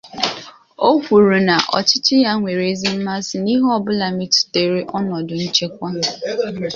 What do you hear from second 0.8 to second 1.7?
O kwuru na